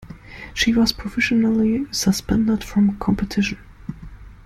[0.55, 3.59] She was provisionally suspended from competition.